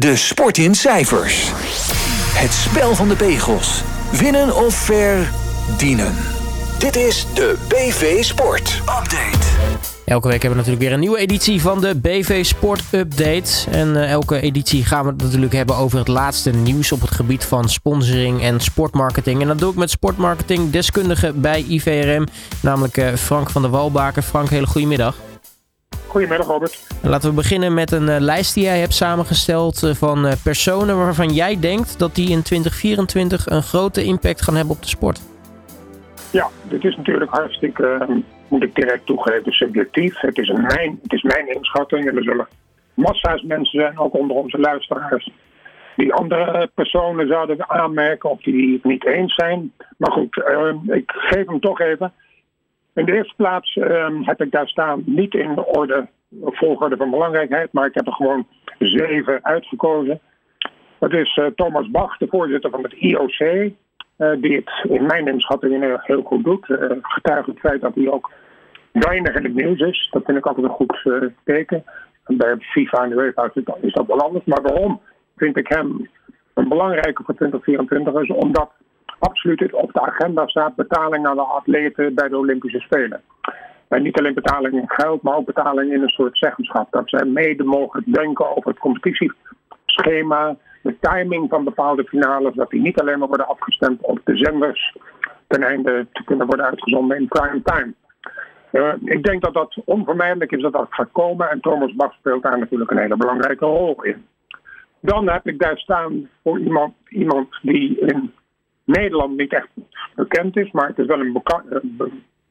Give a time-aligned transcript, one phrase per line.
[0.00, 1.50] De sport in cijfers.
[2.34, 3.82] Het spel van de pegels.
[4.12, 6.14] Winnen of verdienen.
[6.78, 9.46] Dit is de BV Sport Update.
[10.04, 13.70] Elke week hebben we natuurlijk weer een nieuwe editie van de BV Sport Update.
[13.70, 17.10] En uh, elke editie gaan we het natuurlijk hebben over het laatste nieuws op het
[17.10, 19.40] gebied van sponsoring en sportmarketing.
[19.40, 22.26] En dat doe ik met sportmarketing deskundige bij IVRM,
[22.60, 24.22] namelijk uh, Frank van der Walbaken.
[24.22, 25.16] Frank, hele goede middag.
[26.10, 26.86] Goedemiddag Robert.
[27.02, 30.96] Laten we beginnen met een uh, lijst die jij hebt samengesteld uh, van uh, personen
[30.96, 35.20] waarvan jij denkt dat die in 2024 een grote impact gaan hebben op de sport.
[36.32, 38.06] Ja, dit is natuurlijk hartstikke,
[38.48, 40.20] moet ik direct toegeven, subjectief.
[40.20, 42.48] Het is, een mijn, het is mijn inschatting en er zullen
[42.94, 45.30] massa's mensen zijn, ook onder onze luisteraars,
[45.96, 49.72] die andere personen zouden aanmerken of die het niet eens zijn.
[49.96, 50.42] Maar goed,
[50.86, 52.12] ik geef hem toch even.
[53.00, 56.08] In de eerste plaats um, heb ik daar staan niet in de orde,
[56.44, 58.46] volgorde van belangrijkheid, maar ik heb er gewoon
[58.78, 60.20] zeven uitgekozen.
[60.98, 63.70] Dat is uh, Thomas Bach, de voorzitter van het IOC, uh,
[64.40, 66.68] die het in mijn inschatting heel goed doet.
[66.68, 68.30] Uh, getuige het feit dat hij ook
[68.92, 70.08] weinig in het nieuws is.
[70.10, 71.08] Dat vind ik altijd een goed
[71.44, 71.84] teken.
[72.24, 74.44] En bij FIFA en de UEFA is dat wel anders.
[74.44, 75.00] Maar waarom
[75.36, 76.08] vind ik hem
[76.54, 78.70] een belangrijke voor 2024 is omdat
[79.20, 83.20] absoluut op de agenda staat betaling aan de atleten bij de Olympische Spelen.
[83.88, 86.92] En niet alleen betaling in geld, maar ook betaling in een soort zeggenschap.
[86.92, 92.80] Dat zij mede mogen denken over het competitieschema, de timing van bepaalde finales, dat die
[92.80, 94.96] niet alleen maar worden afgestemd op de zenders
[95.46, 97.92] ten einde te kunnen worden uitgezonden in prime time.
[98.72, 102.42] Uh, ik denk dat dat onvermijdelijk is dat dat gaat komen en Thomas Bach speelt
[102.42, 104.26] daar natuurlijk een hele belangrijke rol in.
[105.00, 108.32] Dan heb ik daar staan voor iemand, iemand die in
[108.90, 109.68] Nederland niet echt
[110.14, 111.42] bekend is, maar het is wel een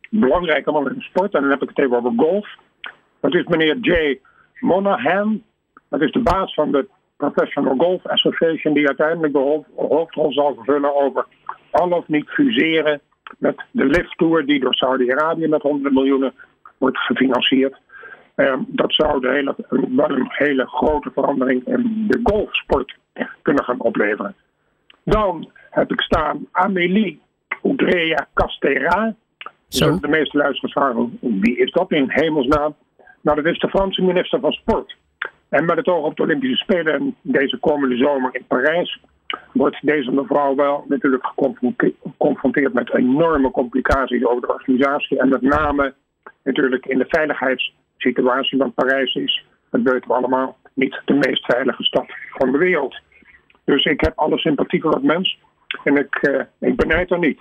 [0.10, 1.34] belangrijke man in de sport.
[1.34, 2.48] En dan heb ik het even over golf.
[3.20, 4.20] Dat is meneer Jay
[4.60, 5.44] Monahan.
[5.90, 10.96] Dat is de baas van de Professional Golf Association, die uiteindelijk de hoofdrol zal vervullen
[10.96, 11.26] over
[11.72, 13.02] al of niet fuseren
[13.38, 16.34] met de Lift Tour, die door Saudi-Arabië met honderden miljoenen
[16.78, 17.78] wordt gefinancierd.
[18.36, 19.56] Um, dat zou de hele,
[19.96, 22.96] wel een hele grote verandering in de golfsport
[23.42, 24.36] kunnen gaan opleveren.
[25.04, 27.22] Dan heb ik staan Amélie
[27.64, 29.16] Oudrea Castera.
[29.68, 30.00] Zo.
[30.00, 32.76] De meeste luisteraars vragen, wie is dat in hemelsnaam?
[33.22, 34.98] Nou, dat is de Franse minister van Sport.
[35.50, 39.00] En met het oog op de Olympische Spelen en deze komende zomer in Parijs...
[39.54, 45.20] wordt deze mevrouw wel natuurlijk geconfronteerd met enorme complicaties over de organisatie.
[45.20, 45.94] En met name
[46.44, 51.84] natuurlijk in de veiligheidssituatie, want Parijs is, dat weten we allemaal, niet de meest veilige
[51.84, 53.00] stad van de wereld.
[53.64, 55.38] Dus ik heb alle sympathie voor dat mens.
[55.84, 57.40] En ik, uh, ik benijd er niet.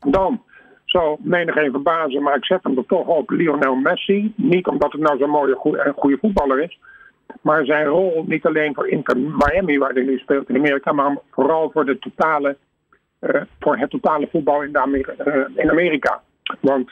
[0.00, 0.42] Dan
[0.84, 4.32] zou menig even verbazen, maar ik zet hem er toch op Lionel Messi.
[4.36, 6.78] Niet omdat het nou zo'n mooie goede, goede voetballer is.
[7.40, 11.18] Maar zijn rol niet alleen voor Inter Miami, waar hij nu speelt in Amerika, maar
[11.30, 12.56] vooral voor, de totale,
[13.20, 15.12] uh, voor het totale voetbal in, Amerika,
[15.54, 16.22] in Amerika.
[16.60, 16.90] Want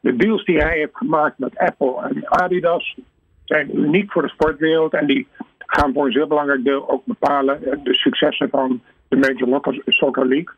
[0.00, 2.96] de deals die hij heeft gemaakt met Apple en Adidas
[3.44, 4.92] zijn uniek voor de sportwereld.
[4.92, 5.28] En die
[5.58, 10.54] gaan voor een zeer belangrijk deel ook bepalen de successen van de Major Soccer League.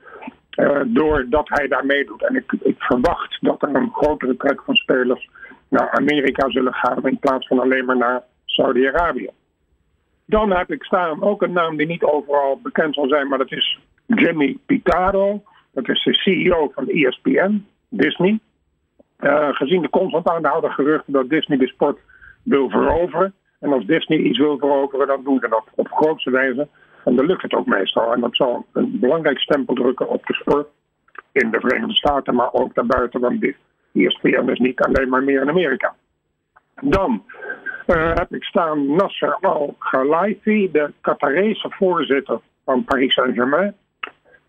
[0.87, 2.27] Doordat hij daar meedoet.
[2.27, 5.29] En ik, ik, verwacht dat er een grotere trek van spelers
[5.69, 9.31] naar Amerika zullen gaan in plaats van alleen maar naar Saudi-Arabië.
[10.25, 13.53] Dan heb ik staan ook een naam die niet overal bekend zal zijn, maar dat
[13.53, 15.43] is Jimmy Pitaro.
[15.73, 18.39] Dat is de CEO van ESPN, Disney.
[19.21, 21.99] Uh, gezien de constant aanhouden geruchten dat Disney de sport
[22.43, 23.35] wil veroveren.
[23.61, 26.69] En als Disney iets wil veroveren, dan doen ze dat op grootste wijze
[27.09, 28.13] en dan lukt het ook meestal.
[28.13, 30.69] En dat zal een belangrijk stempel drukken op de sport
[31.33, 33.57] in de Verenigde Staten, maar ook daarbuiten, want dit
[33.93, 35.95] ESPN is niet alleen maar meer in Amerika.
[36.81, 37.23] Dan
[37.87, 43.75] uh, heb ik staan Nasser Al-Khelaifi, de Qatarese voorzitter van Paris Saint-Germain.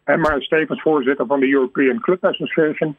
[0.04, 2.96] En maar Stevens voorzitter van de European Club Association.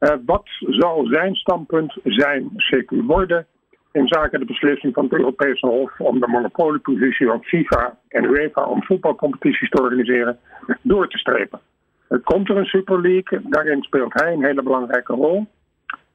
[0.00, 3.46] Uh, wat zal zijn standpunt zijn, zeker worden,
[3.92, 8.64] in zaken de beslissing van het Europese Hof om de monopoliepositie van FIFA en UEFA
[8.64, 10.38] om voetbalcompetities te organiseren
[10.82, 11.60] door te strepen.
[12.08, 15.46] Er komt er een Super League, daarin speelt hij een hele belangrijke rol.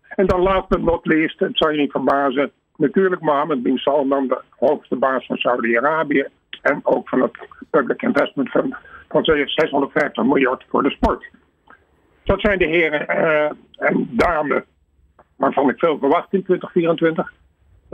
[0.10, 4.28] En dan last but not least, het zal je niet verbazen, natuurlijk Mohammed bin Salman,
[4.28, 6.28] de hoogste baas van Saudi-Arabië
[6.62, 7.38] en ook van het
[7.69, 8.75] Public Investment Fund
[9.10, 11.30] van 650 miljard voor de sport.
[12.24, 14.63] Dat zijn de heren uh, en dames
[15.36, 17.33] waarvan ik veel verwacht in 2024.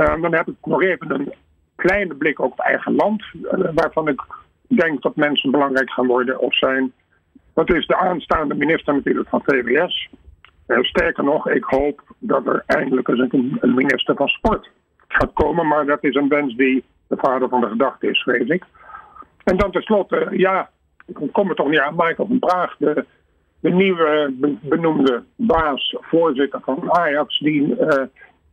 [0.02, 1.34] Uh, dan heb ik nog even een
[1.76, 4.22] kleine blik op eigen land, uh, waarvan ik
[4.68, 6.94] denk dat mensen belangrijk gaan worden of zijn.
[7.54, 10.10] Dat is de aanstaande minister natuurlijk van VWS.
[10.68, 14.70] Uh, sterker nog, ik hoop dat er eindelijk eens een, een, minister van sport
[15.08, 18.50] gaat komen, maar dat is een wens die de vader van de gedachte is, weet
[18.50, 18.64] ik.
[19.44, 20.70] En dan tenslotte, ja,
[21.06, 23.06] ik kom er toch niet aan, Michael van Praag, de,
[23.60, 27.76] de nieuwe benoemde baas, voorzitter van Ajax, die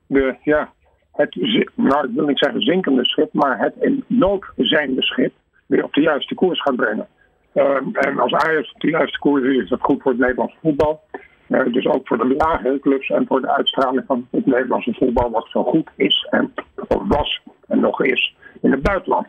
[0.06, 0.72] de, ja,
[1.18, 1.36] het,
[1.74, 5.32] nou ik wil niet zeggen zinkende schip, maar het in nood zijnde schip
[5.66, 7.06] weer op de juiste koers gaat brengen.
[7.52, 10.56] Ehm, en als Ajax op de juiste koers is, is dat goed voor het Nederlandse
[10.62, 11.00] voetbal.
[11.48, 15.30] Uh, dus ook voor de lagere clubs en voor de uitstraling van het Nederlandse voetbal,
[15.30, 16.52] wat zo goed is en
[16.88, 19.26] of was en nog is in het buitenland.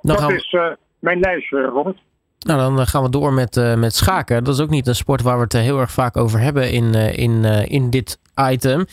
[0.00, 1.98] dat is uh, mijn lijstje, Robert.
[2.42, 4.44] Nou, dan eh, gaan we door met, uh, met schaken.
[4.44, 6.94] Dat is ook niet een sport waar we het heel erg vaak over hebben in,
[6.94, 8.84] in, in dit item.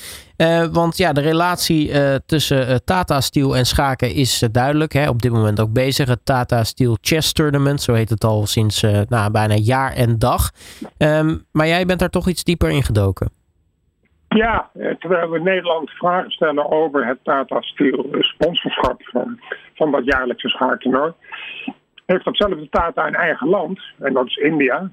[0.72, 1.92] want ja, de relatie
[2.26, 4.94] tussen Tata Steel en schaken is duidelijk.
[4.94, 5.10] Hè?
[5.10, 6.08] Op dit moment ook bezig.
[6.08, 10.50] Het Tata Steel Chess Tournament, zo heet het al sinds nou, bijna jaar en dag.
[10.98, 13.30] Um, maar jij bent daar toch iets dieper in gedoken.
[14.28, 14.70] Ja,
[15.00, 19.40] terwijl we Nederland vragen stellen over het Tata Steel sponsorschap van,
[19.76, 21.14] van dat jaarlijkse schaaktoernooi
[22.12, 24.92] heeft datzelfde Tata in eigen land, en dat is India,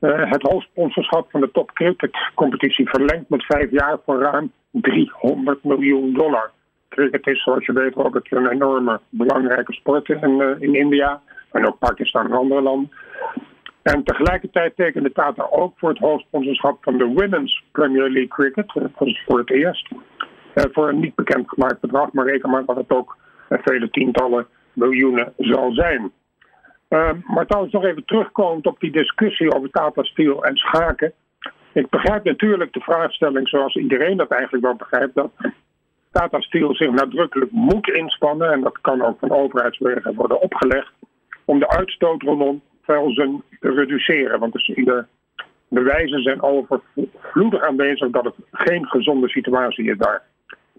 [0.00, 5.64] uh, het hoofdsponsorschap van de top cricket competitie verlengd met vijf jaar voor ruim 300
[5.64, 6.50] miljoen dollar.
[6.88, 11.20] Cricket is, zoals je weet, ook een enorme belangrijke sport in, uh, in India
[11.52, 12.90] en ook Pakistan en andere landen.
[13.82, 18.72] En tegelijkertijd tekende Tata ook voor het hoofdsponsorschap van de Women's Premier League Cricket.
[18.74, 19.88] Dat is voor het eerst.
[20.54, 23.16] Uh, voor een niet bekend gemaakt bedrag, maar reken maar dat het ook
[23.48, 26.12] vele tientallen miljoenen zal zijn.
[26.88, 31.12] Uh, maar trouwens nog even terugkomend op die discussie over Tata Steel en schaken.
[31.72, 35.14] Ik begrijp natuurlijk de vraagstelling zoals iedereen dat eigenlijk wel begrijpt.
[35.14, 35.30] Dat
[36.10, 38.52] Tata Steel zich nadrukkelijk moet inspannen.
[38.52, 40.92] En dat kan ook van overheidswegen worden opgelegd.
[41.44, 44.40] Om de uitstoot rondom velzen te reduceren.
[44.40, 45.04] Want dus de
[45.68, 50.22] bewijzen zijn overvloedig aanwezig dat het geen gezonde situatie is daar.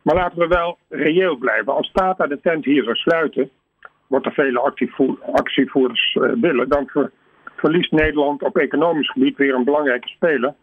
[0.02, 1.74] Maar laten we wel reëel blijven.
[1.74, 3.50] Als Tata de tent hier zou sluiten
[4.08, 4.60] wat er vele
[5.32, 7.12] actievoerders uh, willen, dan
[7.56, 10.54] verliest Nederland op economisch gebied weer een belangrijke speler.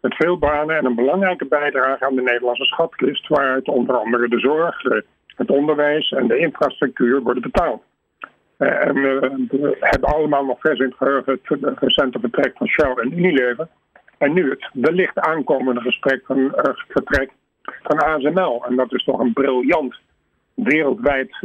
[0.00, 4.38] Met veel banen en een belangrijke bijdrage aan de Nederlandse schatkist, waaruit onder andere de
[4.38, 7.82] zorg, eh, het onderwijs en de infrastructuur worden betaald.
[8.58, 12.92] Uh, en we hebben allemaal nog vers in het geheugen het recente vertrek van Shell
[12.94, 13.68] en Unilever.
[14.18, 16.52] En nu het wellicht aankomende gesprek van,
[16.88, 17.30] vertrek
[17.82, 18.64] van ASML.
[18.68, 19.94] En dat is toch een briljant
[20.54, 21.36] wereldwijd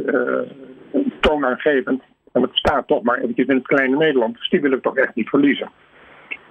[1.28, 2.02] toonaangevend.
[2.32, 4.36] En het staat toch maar eventjes in het kleine Nederland.
[4.36, 5.70] Dus die willen we toch echt niet verliezen.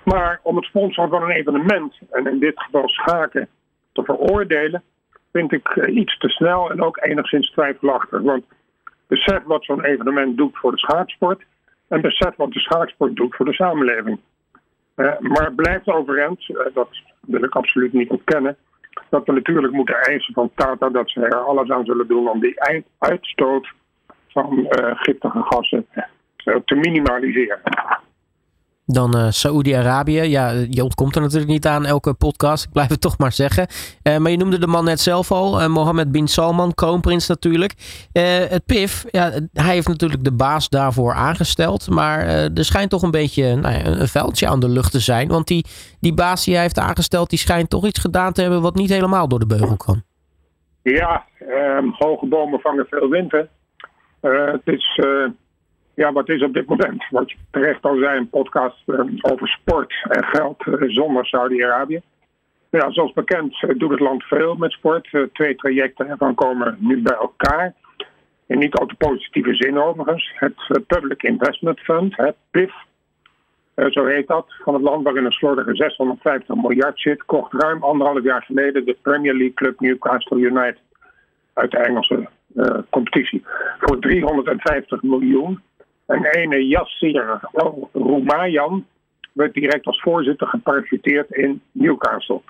[0.04, 3.48] Maar om het sponsoren van een evenement, en in dit geval schaken,
[3.92, 4.84] te veroordelen,
[5.32, 8.22] vind ik eh, iets te snel en ook enigszins twijfelachtig.
[8.22, 8.46] Want
[9.08, 11.44] besef wat zo'n evenement doet voor de schaaksport
[11.88, 14.20] en besef wat de schaaksport doet voor de samenleving.
[14.96, 16.90] Uh, maar blijft overeind, uh, dat
[17.22, 18.58] wil ik absoluut niet ontkennen,
[19.10, 22.40] dat we natuurlijk moeten eisen van Tata dat ze er alles aan zullen doen om
[22.40, 22.62] die
[22.98, 23.68] uitstoot
[24.36, 27.60] van uh, giftige gassen uh, te minimaliseren.
[28.86, 30.22] Dan uh, Saoedi-Arabië.
[30.22, 32.66] Ja, je ontkomt er natuurlijk niet aan elke podcast.
[32.66, 33.68] Ik blijf het toch maar zeggen.
[34.04, 35.62] Uh, maar je noemde de man net zelf al.
[35.62, 37.74] Uh, Mohammed bin Salman, kroonprins natuurlijk.
[38.50, 41.90] het PIF, ja, hij heeft natuurlijk de baas daarvoor aangesteld.
[41.90, 45.28] Maar er schijnt toch een beetje nou ja, een vuiltje aan de lucht te zijn.
[45.28, 45.66] Want die,
[46.00, 48.90] die baas die hij heeft aangesteld, die schijnt toch iets gedaan te hebben wat niet
[48.90, 50.04] helemaal door de beugel kan.
[50.82, 53.34] Ja, ehm, hoge bomen vangen veel wind.
[54.32, 55.00] Het is
[55.96, 59.48] ja, wat is op dit moment, wat je terecht al zei, een podcast uh, over
[59.48, 62.02] sport en geld zonder Saudi-Arabië.
[62.70, 65.10] Ja, zoals bekend doet het land veel met sport.
[65.34, 67.74] twee trajecten ervan komen nu bij elkaar.
[68.48, 70.32] In niet al te positieve zin overigens.
[70.36, 72.74] Het Public Investment Fund, het PIF,
[73.90, 78.24] zo heet dat, van het land waarin een slordige 650 miljard zit, kocht ruim anderhalf
[78.24, 80.80] jaar geleden de Premier League club Newcastle United
[81.54, 82.28] uit de Engelse
[82.90, 83.44] competitie
[83.80, 85.62] voor 350 miljoen.
[86.06, 87.40] En ene Yassir
[87.94, 88.86] Roumayan
[89.32, 92.42] werd direct als voorzitter geparachuteerd in Newcastle.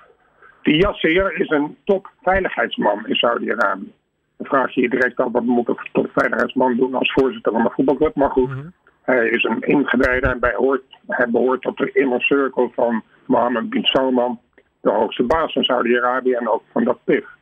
[0.62, 3.92] Die Yassir is een topveiligheidsman in Saudi-Arabië.
[4.36, 7.70] Dan vraag je je direct af wat moet een topveiligheidsman doen als voorzitter van een
[7.70, 8.14] voetbalclub.
[8.14, 8.66] Maar goed, mhm.
[9.02, 13.84] hij is een ingewijde en hoort, hij behoort tot de inner circle van Mohammed bin
[13.84, 14.40] Salman,
[14.80, 17.35] de hoogste baas van Saudi-Arabië en ook van dat PIF.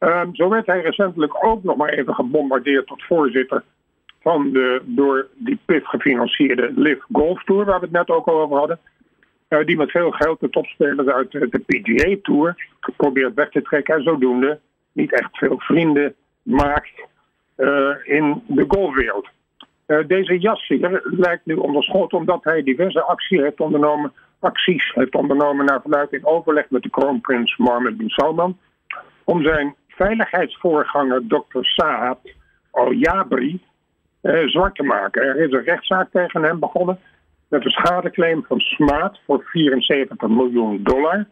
[0.00, 3.62] Um, zo werd hij recentelijk ook nog maar even gebombardeerd tot voorzitter
[4.20, 8.56] van de door die PIF gefinancierde Liv Golf Tour, waar we het net ook over
[8.56, 8.78] hadden.
[9.48, 12.66] Uh, die met veel geld de topspelers uit de PGA Tour
[12.96, 14.58] probeert weg te trekken en zodoende
[14.92, 17.06] niet echt veel vrienden maakt
[17.56, 19.28] uh, in de golfwereld.
[20.06, 25.64] Deze Yassir lijkt nu onder schot omdat hij diverse acties heeft ondernomen, acties heeft ondernomen
[25.64, 28.58] naar verluid in overleg met de kroonprins Mohammed bin Salman
[29.24, 31.62] om zijn veiligheidsvoorganger Dr.
[31.62, 32.18] Saad
[32.70, 33.60] al-Jabri
[34.46, 35.22] zwart te maken.
[35.22, 36.98] Er is een rechtszaak tegen hem begonnen
[37.48, 41.26] met een schadeclaim van Smaat voor 74 miljoen dollar.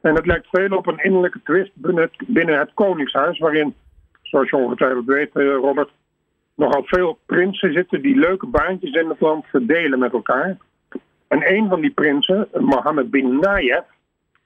[0.00, 1.70] En het lijkt veel op een innerlijke twist
[2.26, 3.74] binnen het, Koningshuis, waarin,
[4.22, 5.90] zoals je ongetwijfeld weet, Robert,
[6.54, 10.56] nogal veel prinsen zitten die leuke baantjes in het land verdelen met elkaar.
[11.28, 13.84] En een van die prinsen, Mohammed bin Nayef,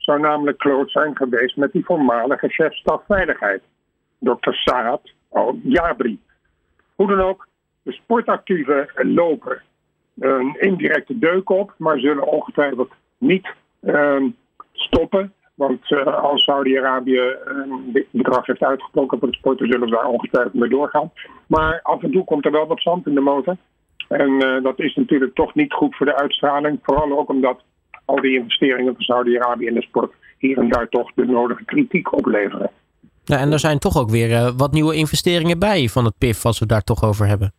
[0.02, 3.62] zou namelijk close zijn geweest met die voormalige chef stafveiligheid,
[4.18, 4.52] Dr.
[4.52, 6.20] Saad al-Jabri.
[6.94, 7.46] Hoe dan ook,
[7.82, 9.62] de sportactieven lopen
[10.18, 14.22] een indirecte deuk op, maar zullen ongetwijfeld niet uh,
[14.72, 15.32] stoppen.
[15.54, 20.06] Want uh, als Saudi-Arabië een uh, bedrag heeft uitgetrokken voor de sporten, zullen we daar
[20.06, 21.12] ongetwijfeld mee doorgaan.
[21.46, 23.56] Maar af en toe komt er wel wat zand in de motor.
[24.08, 26.78] En uh, dat is natuurlijk toch niet goed voor de uitstraling.
[26.82, 27.62] Vooral ook omdat
[28.04, 32.12] al die investeringen van Saudi-Arabië in de sport hier en daar toch de nodige kritiek
[32.12, 32.70] opleveren.
[33.24, 36.44] Ja, en er zijn toch ook weer uh, wat nieuwe investeringen bij van het PIF,
[36.44, 37.52] als we het daar toch over hebben.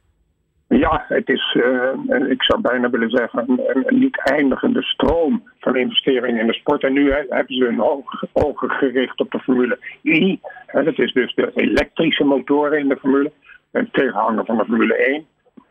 [0.68, 5.76] Ja, het is, uh, ik zou bijna willen zeggen, een, een, niet eindigende stroom van
[5.76, 6.84] investeringen in de sport.
[6.84, 10.40] En nu he, hebben ze hun ogen, ogen, gericht op de Formule I.
[10.66, 13.32] He, dat is dus de elektrische motoren in de Formule,
[13.72, 15.26] een tegenhanger van de Formule 1.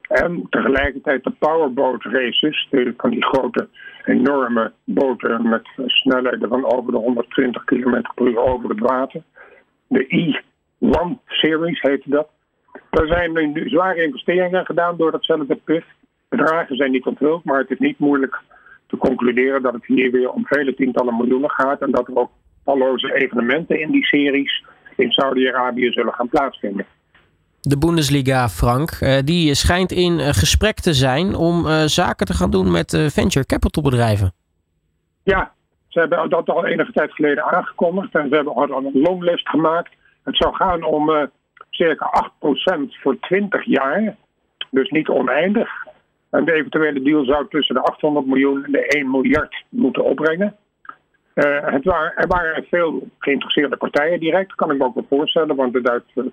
[0.09, 3.69] En tegelijkertijd de powerboat races, de, van die grote,
[4.05, 9.23] enorme boten met snelheden van over de 120 km per uur over het water.
[9.87, 12.29] De E1 Series heette dat.
[12.91, 15.85] Er zijn nu zware investeringen gedaan door datzelfde PIF.
[16.29, 18.41] Bedragen zijn niet onthuld, maar het is niet moeilijk
[18.87, 21.81] te concluderen dat het hier weer om vele tientallen miljoenen gaat.
[21.81, 22.31] En dat er ook
[22.65, 24.65] talloze evenementen in die series
[24.97, 26.87] in Saudi-Arabië zullen gaan plaatsvinden.
[27.69, 32.33] De Bundesliga, Frank, eh, die schijnt in eh, gesprek te zijn om eh, zaken te
[32.33, 34.33] gaan doen met venture capital bedrijven.
[35.23, 35.53] Ja,
[35.89, 39.93] ze hebben dat al enige tijd geleden aangekondigd en ze hebben al een longlist gemaakt.
[40.25, 41.31] Het zou gaan om
[41.71, 44.17] circa 8% voor 20 jaar.
[44.71, 45.69] Dus niet oneindig.
[46.31, 50.57] En de eventuele deal zou tussen de 800 miljoen en de 1 miljard moeten opbrengen.
[51.35, 55.57] Uh, het waren, er waren veel geïnteresseerde partijen direct, kan ik me ook wel voorstellen,
[55.57, 56.31] want de Duitse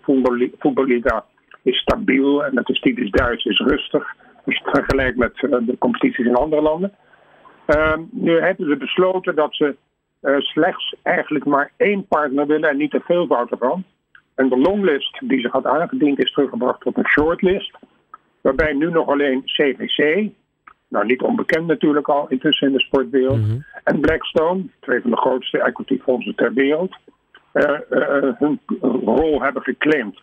[0.59, 1.25] voetballiga
[1.63, 4.15] is stabiel en het is typisch Duits, is rustig.
[4.45, 6.93] Het vergelijkt met uh, de competities in andere landen.
[7.67, 9.75] Uh, nu hebben ze besloten dat ze
[10.37, 13.83] slechts eigenlijk maar één partner willen en niet te veel ervan.
[14.35, 17.77] En de longlist die zich had aangediend is teruggebracht tot een shortlist.
[18.41, 20.29] Waarbij nu nog alleen CVC,
[20.89, 23.65] nou niet onbekend natuurlijk al intussen in de sportwereld, mm-hmm.
[23.84, 26.96] en Blackstone, twee van de grootste equity-fondsen ter wereld,
[27.53, 28.60] uh, uh, hun
[29.03, 30.22] rol hebben geclaimd.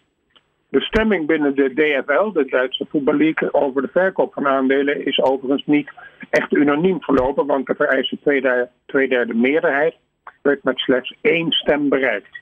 [0.68, 5.66] De stemming binnen de DFL, de Duitse voetballeague, over de verkoop van aandelen is overigens
[5.66, 5.90] niet
[6.30, 9.94] echt unaniem verlopen, want de vereiste tweederde, tweederde meerderheid
[10.42, 12.40] werd met slechts één stem bereikt.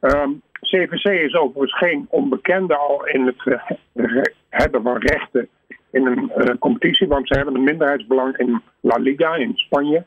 [0.00, 3.46] Um, CVC is overigens geen onbekende al in het
[3.94, 5.48] uh, hebben van rechten
[5.90, 10.04] in een uh, competitie, want ze hebben een minderheidsbelang in La Liga in Spanje.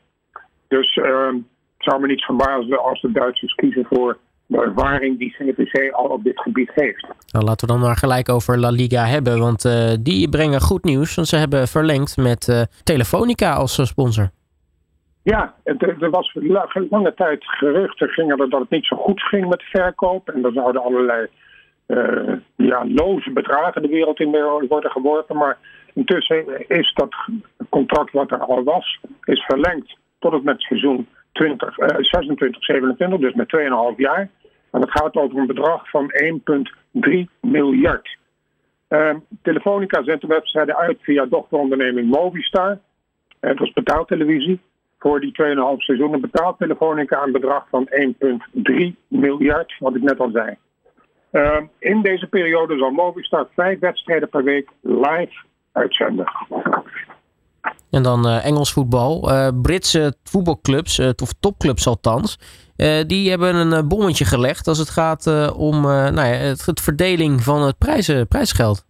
[0.68, 5.34] Dus uh, het zou me niet verbazen als de Duitsers kiezen voor de ervaring die
[5.38, 7.06] CVC al op dit gebied heeft.
[7.32, 10.84] Nou, laten we dan maar gelijk over La Liga hebben, want uh, die brengen goed
[10.84, 14.30] nieuws, want ze hebben verlengd met Telefonica als sponsor.
[15.22, 16.36] Ja, er was
[16.90, 20.28] lange tijd geruchten gingen er dat het niet zo goed ging met de verkoop.
[20.28, 21.28] En er zouden allerlei
[21.86, 24.30] uh, ja, loze bedragen de wereld in
[24.68, 25.36] worden geworpen.
[25.36, 25.58] Maar
[25.94, 27.14] intussen is dat
[27.68, 33.20] contract wat er al was, is verlengd tot het met seizoen 20, uh, 26, 27,
[33.20, 33.56] dus met
[33.94, 34.30] 2,5 jaar.
[34.70, 36.12] En het gaat over een bedrag van
[37.02, 37.10] 1,3
[37.40, 38.16] miljard.
[38.88, 42.78] Uh, Telefonica zendt de wedstrijden uit via dochteronderneming Movistar.
[43.40, 44.60] Het was betaaltelevisie
[44.98, 48.74] voor die 2,5 seizoenen betaalt Telefonica een bedrag van 1,3
[49.08, 50.56] miljard, wat ik net al zei.
[51.32, 55.32] Uh, in deze periode zal Movistar vijf wedstrijden per week live
[55.72, 56.26] uitzenden.
[57.90, 59.30] En dan uh, Engels voetbal.
[59.30, 62.38] Uh, Britse voetbalclubs, uh, of topclubs althans,
[63.06, 67.62] die hebben een bommetje gelegd als het gaat om nou ja, het, het, verdeling van
[67.62, 68.86] het prijzen, prijsgeld.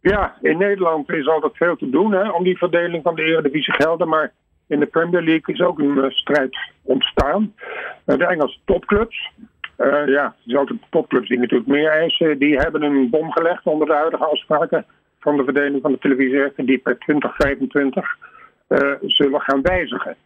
[0.00, 3.72] Ja, in Nederland is altijd veel te doen hè, om die verdeling van de Eredivisie
[3.72, 4.08] gelden.
[4.08, 4.32] Maar
[4.66, 7.54] in de Premier League is ook een strijd ontstaan.
[8.04, 9.30] De Engelse topclubs,
[9.80, 13.94] uh, ja, dezelfde topclubs die natuurlijk meer eisen, die hebben een bom gelegd onder de
[13.94, 14.84] huidige afspraken
[15.20, 18.16] van de verdeling van de televisierechten die per 2025
[19.00, 20.16] zullen gaan wijzigen.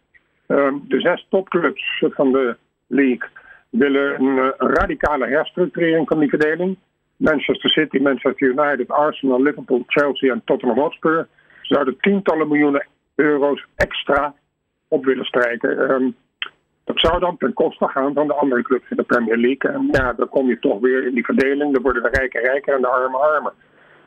[0.47, 2.57] Ehm, de zes topclubs van de
[2.87, 3.29] league
[3.69, 6.77] willen een radicale herstructurering van die verdeling.
[7.17, 11.27] Manchester City, Manchester United, Arsenal, Liverpool, Chelsea en Tottenham Hotspur
[11.61, 14.33] zouden tientallen miljoenen euro's extra
[14.87, 15.91] op willen strijken.
[15.91, 16.15] Um,
[16.85, 19.71] dat zou dan ten koste gaan van de andere clubs in de Premier League.
[19.71, 21.73] En ja, dan kom je toch weer in die verdeling.
[21.73, 23.53] Dan worden de rijken rijker en de armen armer.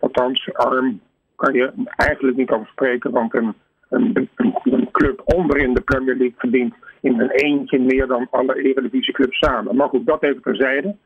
[0.01, 1.01] Althans, arm
[1.37, 3.55] kan je eigenlijk niet over spreken, want een,
[3.89, 4.29] een,
[4.65, 9.77] een, club onderin de Premier League verdient in een eentje meer dan alle eredivisieclubs samen.
[9.77, 10.97] Maar goed, dat even terzijde.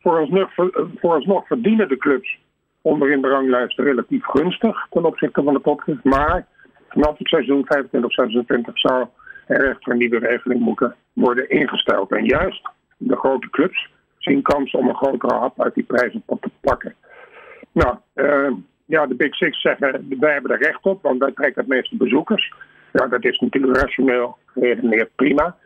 [0.00, 0.50] Vooralsnog,
[1.00, 2.38] vooralsnog verdienen de clubs
[2.82, 6.02] onderin de ranglijst relatief gunstig ten opzichte van de topclubs.
[6.02, 6.46] Maar
[6.88, 9.06] vanaf het seizoen 25-26 zou
[9.46, 12.12] er echt een nieuwe regeling moeten worden ingesteld.
[12.12, 13.88] En juist de grote clubs
[14.18, 16.94] zien kans om een grotere hap uit die prijzen te pakken.
[17.72, 18.50] Nou, uh,
[18.84, 21.96] ja, de Big Six zeggen wij hebben er recht op, want wij trekken het meeste
[21.96, 22.52] bezoekers.
[22.92, 25.56] Ja, dat is natuurlijk rationeel geredeneerd prima.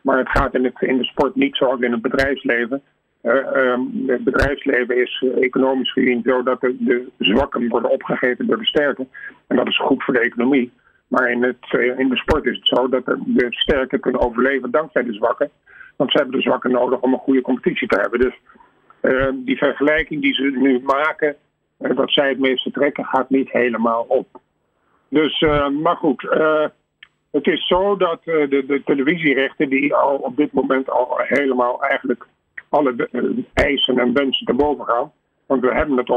[0.00, 2.82] Maar het gaat in, in de sport niet zoals in het bedrijfsleven.
[3.22, 8.58] Uh, het bedrijfsleven is uh, economisch gezien zo dat de, de, zwakken worden opgegeten door
[8.58, 9.08] de sterken.
[9.46, 10.72] En dat is goed voor de economie.
[11.10, 15.02] Maar in, uh, in de sport is het zo dat de, sterken kunnen overleven dankzij
[15.02, 15.50] de zwakken.
[15.96, 18.20] Want ze hebben de zwakken nodig om een goede competitie te hebben.
[18.20, 18.34] Dus
[19.00, 21.36] ehm, die vergelijking die ze nu maken,
[21.78, 24.40] dat zij het meeste trekken, gaat niet helemaal op.
[25.08, 25.40] Dus,
[25.82, 26.22] maar goed,
[27.30, 32.26] het is zo dat de, de televisierechten die al op dit moment al helemaal eigenlijk
[32.70, 33.22] alle eh,
[33.54, 35.12] eisen en wensen te boven gaan.
[35.46, 36.10] Want we hebben het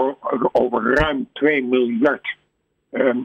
[0.52, 2.38] over ruim 2 miljard
[2.90, 3.16] eh,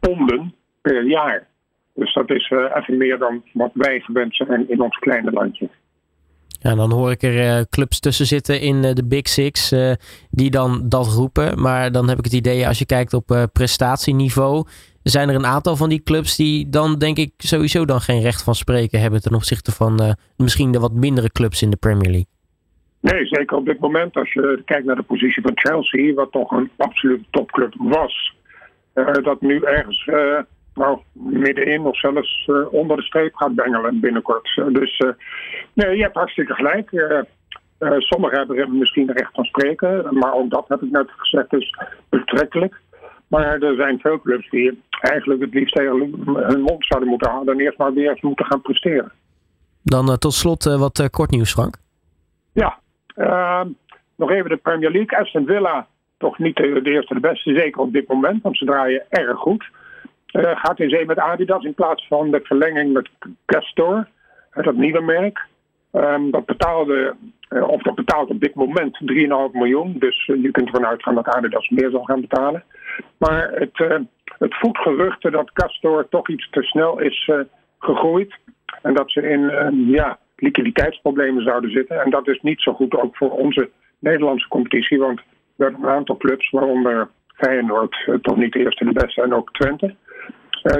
[0.00, 1.46] ponden per jaar.
[1.94, 5.68] Dus dat is uh, even meer dan wat wij gewend zijn in ons kleine landje.
[6.60, 9.74] Ja, dan hoor ik er uh, clubs tussen zitten in uh, de Big Six
[10.30, 11.60] die dan dat roepen.
[11.60, 14.66] Maar dan heb ik het idee, als je kijkt op prestatieniveau,
[15.02, 18.42] zijn er een aantal van die clubs die dan denk ik sowieso dan geen recht
[18.42, 22.26] van spreken hebben ten opzichte van misschien de wat mindere clubs in de Premier League.
[23.00, 24.16] Nee, zeker op dit moment.
[24.16, 28.36] Als je kijkt naar de positie van Chelsea, wat toch een absolute topclub was.
[28.94, 30.38] Uh, dat nu ergens uh,
[30.78, 34.62] nou, middenin of zelfs uh, onder de streep gaat bengelen binnenkort.
[34.72, 35.02] dus
[35.72, 36.90] nee, je hebt hartstikke gelijk.
[37.98, 42.80] sommigen hebben misschien recht van spreken, maar ook dat heb ik net gezegd is betrekkelijk.
[43.28, 45.92] Maar er zijn veel clubs die eigenlijk het liefst tegen
[46.34, 49.12] hun mond zouden moeten houden en eerst maar weer moeten gaan presteren.
[49.82, 51.76] Dan tot slot wat kort nieuws, Frank.
[52.52, 52.78] Ja,
[53.16, 53.64] uh,
[54.16, 55.18] nog even de Premier League.
[55.18, 55.86] Aston Villa,
[56.16, 59.70] toch niet de, eerste de beste, zeker op dit moment, want ze draaien erg goed.
[60.32, 63.08] Uh, gaat in zee met Adidas in plaats van de verlenging met
[63.46, 64.08] Castor,
[64.52, 65.46] dat nieuwe merk.
[65.92, 67.14] Um, dat betaalde,
[67.50, 69.96] uh, of dat betaalt op dit moment 3,5 miljoen.
[69.98, 72.64] Dus je kunt ervan uitgaan dat Adidas meer zal gaan betalen.
[73.18, 74.04] Maar het,
[74.38, 77.30] het geruchten dat Castor toch iets te snel is
[77.78, 78.34] gegroeid.
[78.82, 79.50] En dat ze in
[79.90, 82.02] ja, liquiditeitsproblemen zouden zitten.
[82.02, 84.98] En dat is niet zo goed ook voor onze Nederlandse competitie.
[84.98, 85.20] Want
[85.56, 89.52] we hebben een aantal clubs, waaronder Feyenoord, toch niet de eerste de beste, en ook
[89.52, 89.94] Twente,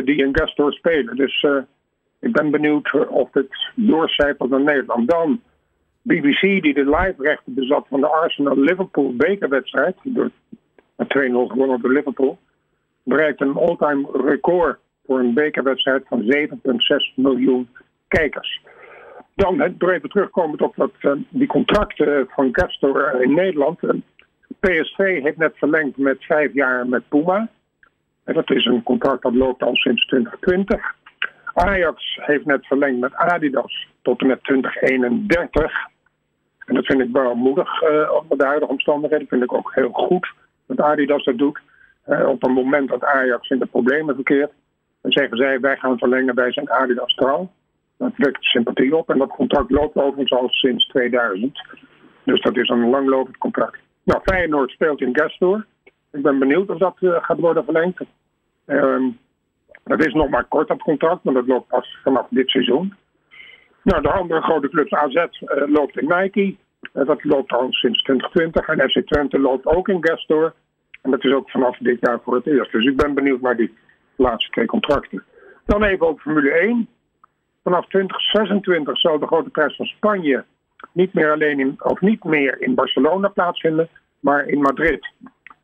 [0.04, 1.16] die in Gastor spelen.
[1.16, 1.62] Dus uh,
[2.20, 5.08] ik ben benieuwd of het doorcijpelt naar Nederland.
[5.08, 5.40] Dan
[6.02, 12.38] BBC, die de live rechten bezat van de Arsenal-Liverpool bekerwedstrijd, door 2-0 gewonnen door Liverpool,
[13.02, 17.68] bereikt een all-time record voor een bekerwedstrijd van 7,6 miljoen
[18.08, 18.62] kijkers.
[19.34, 23.80] Dan even terugkomen op dat, die contracten van Castor in Nederland.
[24.60, 27.48] PSV heeft net verlengd met vijf jaar met Puma.
[28.32, 30.94] Dat is een contract dat loopt al sinds 2020.
[31.54, 35.72] Ajax heeft net verlengd met Adidas tot en met 2031.
[36.66, 39.26] En dat vind ik wel moedig uh, onder de huidige omstandigheden.
[39.28, 40.32] Dat vind ik ook heel goed
[40.66, 41.60] dat Adidas dat doet.
[42.26, 44.52] op een moment dat Ajax in de problemen verkeert.
[45.00, 47.50] Dan zeggen zij, wij gaan verlengen, wij zijn Adidas trouw.
[47.98, 51.60] Dat wekt sympathie op en dat contract loopt overigens al sinds 2000.
[52.24, 53.78] Dus dat is een langlopend contract.
[54.04, 55.66] Nou, Feyenoord speelt in Gastor.
[56.12, 58.00] Ik ben benieuwd of dat uh, gaat worden verlengd.
[59.84, 62.94] Dat is nog maar kort, dat contract, maar dat loopt pas vanaf dit seizoen.
[63.82, 65.28] Nou, de andere grote clubs AZ uh,
[65.66, 66.56] loopt in Nike.
[66.94, 68.68] Uh, dat loopt al sinds 2020.
[68.68, 70.54] En FC Twente loopt ook in Gastor.
[71.02, 72.72] En dat is ook vanaf dit jaar voor het eerst.
[72.72, 73.74] Dus ik ben benieuwd naar die
[74.16, 75.22] laatste twee contracten.
[75.66, 76.88] Dan even over Formule 1.
[77.62, 80.44] Vanaf 2026 zal de grote prijs van Spanje
[80.92, 83.88] niet meer alleen in, of niet meer in Barcelona plaatsvinden,
[84.20, 85.12] maar in Madrid.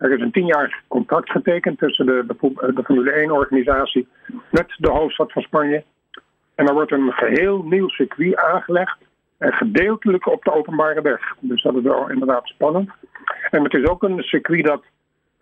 [0.05, 4.09] Er is een tienjarig contract getekend tussen de, de, de Formule 1-organisatie
[4.51, 5.85] met de hoofdstad van Spanje.
[6.55, 8.99] En er wordt een geheel nieuw circuit aangelegd.
[9.39, 11.35] En gedeeltelijk op de openbare weg.
[11.41, 12.91] Dus dat is wel inderdaad spannend.
[13.51, 14.83] En het is ook een circuit dat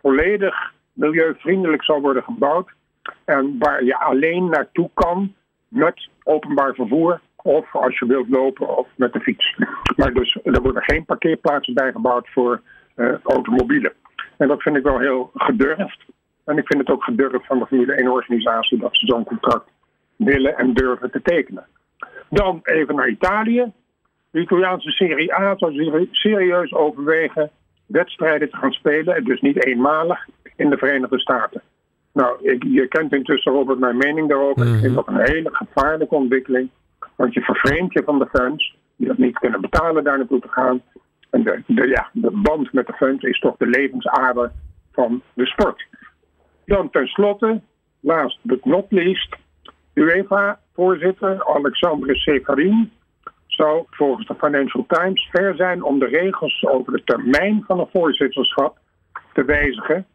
[0.01, 2.69] volledig milieuvriendelijk zal worden gebouwd.
[3.25, 5.33] En waar je alleen naartoe kan
[5.67, 9.57] met openbaar vervoer of als je wilt lopen of met de fiets.
[9.97, 12.61] Maar dus er worden geen parkeerplaatsen bijgebouwd voor
[12.95, 13.93] uh, automobielen.
[14.37, 16.05] En dat vind ik wel heel gedurfd.
[16.45, 19.69] En ik vind het ook gedurfd van de Formule 1-organisatie dat ze zo'n contract
[20.15, 21.65] willen en durven te tekenen.
[22.29, 23.71] Dan even naar Italië.
[24.31, 27.49] De Italiaanse Serie A zou serieus overwegen
[27.85, 31.61] wedstrijden te gaan spelen, dus niet eenmalig, in de Verenigde Staten.
[32.13, 34.67] Nou, ik, je kent intussen Robert mijn mening daarover.
[34.67, 36.69] Ik vind dat een hele gevaarlijke ontwikkeling.
[37.15, 40.47] Want je vervreemdt je van de fans die dat niet kunnen betalen daar naartoe te
[40.47, 40.81] gaan.
[41.33, 44.51] En de, ja, de band met de fans is toch de levensader
[44.91, 45.85] van de sport.
[46.65, 47.61] Dan tenslotte,
[47.99, 49.35] last but not least,
[49.93, 52.91] UEFA-voorzitter Alexandre Seferin
[53.47, 57.89] zou volgens de Financial Times ver zijn om de regels over de termijn van een
[57.91, 58.77] voorzitterschap
[59.33, 60.05] te wijzigen.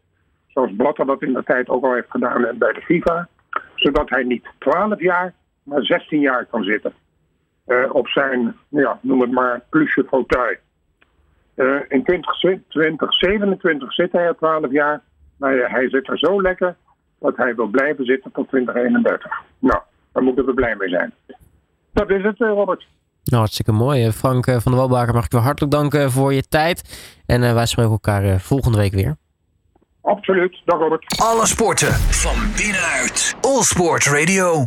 [0.46, 3.28] Zoals Blatter dat in de tijd ook al heeft gedaan bij de FIFA.
[3.74, 6.92] Zodat hij niet 12 jaar, maar 16 jaar kan zitten.
[7.66, 10.56] Uh, op zijn, ja, noem het maar, plusje fauteuil.
[11.58, 15.02] Uh, in 2027 zit hij al 12 jaar.
[15.36, 16.76] Maar hij zit er zo lekker
[17.20, 19.32] dat hij wil blijven zitten tot 2031.
[19.58, 19.80] Nou,
[20.12, 21.12] daar moeten we blij mee zijn.
[21.92, 22.86] Dat is het, Robert.
[23.24, 24.12] Nou, hartstikke mooi.
[24.12, 26.82] Frank van der Welbaker, mag ik je hartelijk danken voor je tijd.
[27.26, 29.16] En wij spreken elkaar volgende week weer.
[30.00, 30.60] Absoluut.
[30.64, 31.20] Dag Robert.
[31.22, 33.36] Alle sporten van binnenuit.
[33.40, 34.66] All Sport Radio.